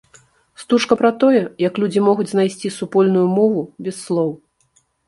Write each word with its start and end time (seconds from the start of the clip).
Стужка 0.61 0.97
пра 1.01 1.11
тое, 1.25 1.43
як 1.67 1.73
людзі 1.83 2.05
могуць 2.09 2.27
знайсці 2.35 2.75
супольную 2.79 3.27
мову 3.39 3.61
без 3.87 4.03
слоў. 4.05 4.35